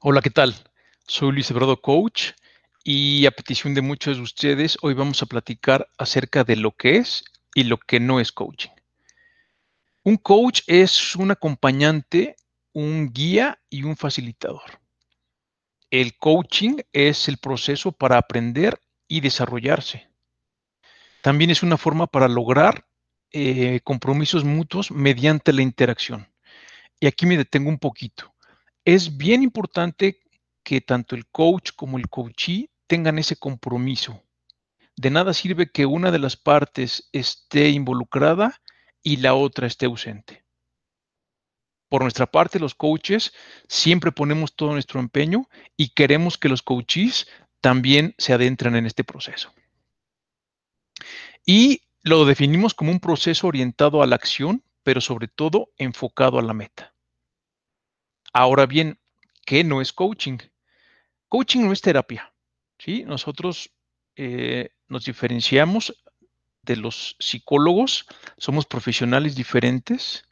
Hola, 0.00 0.22
¿qué 0.22 0.30
tal? 0.30 0.54
Soy 1.08 1.32
Luis 1.32 1.50
Eduardo 1.50 1.80
Coach 1.80 2.30
y 2.84 3.26
a 3.26 3.32
petición 3.32 3.74
de 3.74 3.82
muchos 3.82 4.16
de 4.16 4.22
ustedes, 4.22 4.78
hoy 4.80 4.94
vamos 4.94 5.20
a 5.22 5.26
platicar 5.26 5.88
acerca 5.98 6.44
de 6.44 6.54
lo 6.54 6.70
que 6.70 6.98
es 6.98 7.24
y 7.52 7.64
lo 7.64 7.78
que 7.78 7.98
no 7.98 8.20
es 8.20 8.30
coaching. 8.30 8.70
Un 10.04 10.16
coach 10.16 10.60
es 10.68 11.16
un 11.16 11.32
acompañante, 11.32 12.36
un 12.72 13.12
guía 13.12 13.58
y 13.68 13.82
un 13.82 13.96
facilitador. 13.96 14.80
El 15.90 16.16
coaching 16.16 16.76
es 16.92 17.26
el 17.26 17.38
proceso 17.38 17.90
para 17.90 18.18
aprender 18.18 18.80
y 19.08 19.20
desarrollarse. 19.20 20.08
También 21.22 21.50
es 21.50 21.64
una 21.64 21.76
forma 21.76 22.06
para 22.06 22.28
lograr 22.28 22.86
eh, 23.32 23.80
compromisos 23.82 24.44
mutuos 24.44 24.92
mediante 24.92 25.52
la 25.52 25.62
interacción. 25.62 26.32
Y 27.00 27.08
aquí 27.08 27.26
me 27.26 27.36
detengo 27.36 27.68
un 27.68 27.80
poquito. 27.80 28.32
Es 28.90 29.18
bien 29.18 29.42
importante 29.42 30.22
que 30.64 30.80
tanto 30.80 31.14
el 31.14 31.26
coach 31.26 31.72
como 31.76 31.98
el 31.98 32.08
coachee 32.08 32.70
tengan 32.86 33.18
ese 33.18 33.36
compromiso. 33.36 34.22
De 34.96 35.10
nada 35.10 35.34
sirve 35.34 35.70
que 35.70 35.84
una 35.84 36.10
de 36.10 36.18
las 36.18 36.38
partes 36.38 37.10
esté 37.12 37.68
involucrada 37.68 38.62
y 39.02 39.18
la 39.18 39.34
otra 39.34 39.66
esté 39.66 39.84
ausente. 39.84 40.42
Por 41.90 42.00
nuestra 42.00 42.28
parte, 42.28 42.58
los 42.58 42.74
coaches 42.74 43.34
siempre 43.68 44.10
ponemos 44.10 44.56
todo 44.56 44.72
nuestro 44.72 45.00
empeño 45.00 45.50
y 45.76 45.90
queremos 45.90 46.38
que 46.38 46.48
los 46.48 46.62
coaches 46.62 47.28
también 47.60 48.14
se 48.16 48.32
adentren 48.32 48.74
en 48.74 48.86
este 48.86 49.04
proceso. 49.04 49.52
Y 51.44 51.82
lo 52.04 52.24
definimos 52.24 52.72
como 52.72 52.90
un 52.90 53.00
proceso 53.00 53.48
orientado 53.48 54.02
a 54.02 54.06
la 54.06 54.16
acción, 54.16 54.64
pero 54.82 55.02
sobre 55.02 55.28
todo 55.28 55.72
enfocado 55.76 56.38
a 56.38 56.42
la 56.42 56.54
meta. 56.54 56.94
Ahora 58.32 58.66
bien, 58.66 58.98
¿qué 59.44 59.64
no 59.64 59.80
es 59.80 59.92
coaching? 59.92 60.38
Coaching 61.28 61.60
no 61.60 61.72
es 61.72 61.80
terapia. 61.80 62.32
¿sí? 62.78 63.04
Nosotros 63.04 63.70
eh, 64.16 64.70
nos 64.88 65.04
diferenciamos 65.04 65.94
de 66.62 66.76
los 66.76 67.16
psicólogos, 67.18 68.06
somos 68.36 68.66
profesionales 68.66 69.34
diferentes. 69.34 70.24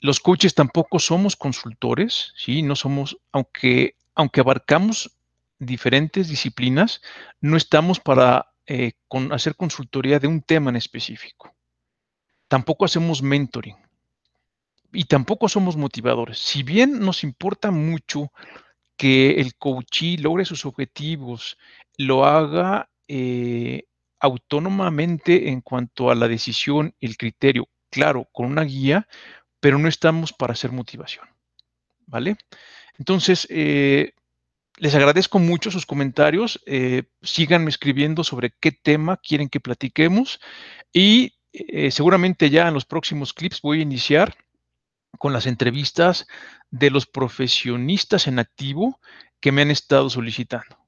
Los 0.00 0.18
coaches 0.18 0.54
tampoco 0.54 0.98
somos 0.98 1.36
consultores, 1.36 2.32
¿sí? 2.36 2.62
No 2.62 2.74
somos, 2.74 3.18
aunque, 3.32 3.96
aunque 4.14 4.40
abarcamos 4.40 5.16
diferentes 5.58 6.28
disciplinas, 6.28 7.02
no 7.40 7.56
estamos 7.56 8.00
para 8.00 8.52
eh, 8.66 8.92
hacer 9.30 9.54
consultoría 9.54 10.18
de 10.18 10.26
un 10.26 10.42
tema 10.42 10.70
en 10.70 10.76
específico. 10.76 11.54
Tampoco 12.48 12.84
hacemos 12.84 13.22
mentoring 13.22 13.76
y 14.92 15.04
tampoco 15.04 15.48
somos 15.48 15.76
motivadores. 15.76 16.38
Si 16.38 16.62
bien 16.62 17.00
nos 17.00 17.24
importa 17.24 17.70
mucho 17.70 18.32
que 18.96 19.40
el 19.40 19.54
coachee 19.54 20.18
logre 20.18 20.44
sus 20.44 20.66
objetivos, 20.66 21.56
lo 21.96 22.26
haga 22.26 22.90
eh, 23.08 23.84
autónomamente 24.18 25.48
en 25.48 25.62
cuanto 25.62 26.10
a 26.10 26.14
la 26.14 26.28
decisión, 26.28 26.94
el 27.00 27.16
criterio, 27.16 27.68
claro, 27.90 28.28
con 28.32 28.46
una 28.46 28.62
guía, 28.62 29.08
pero 29.60 29.78
no 29.78 29.88
estamos 29.88 30.32
para 30.32 30.52
hacer 30.52 30.72
motivación. 30.72 31.26
¿Vale? 32.06 32.36
Entonces, 32.98 33.46
eh, 33.50 34.12
les 34.76 34.94
agradezco 34.94 35.38
mucho 35.38 35.70
sus 35.70 35.86
comentarios. 35.86 36.60
Eh, 36.66 37.04
síganme 37.22 37.70
escribiendo 37.70 38.24
sobre 38.24 38.52
qué 38.60 38.72
tema 38.72 39.16
quieren 39.16 39.48
que 39.48 39.60
platiquemos 39.60 40.40
y 40.92 41.34
seguramente 41.90 42.48
ya 42.48 42.68
en 42.68 42.74
los 42.74 42.84
próximos 42.84 43.32
clips 43.32 43.60
voy 43.60 43.80
a 43.80 43.82
iniciar 43.82 44.36
con 45.20 45.34
las 45.34 45.44
entrevistas 45.44 46.26
de 46.70 46.88
los 46.88 47.06
profesionistas 47.06 48.26
en 48.26 48.38
activo 48.38 48.98
que 49.38 49.52
me 49.52 49.60
han 49.60 49.70
estado 49.70 50.08
solicitando. 50.08 50.78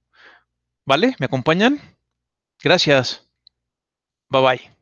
¿Vale? 0.86 1.14
¿Me 1.18 1.26
acompañan? 1.26 1.78
Gracias. 2.62 3.28
Bye 4.30 4.40
bye. 4.40 4.81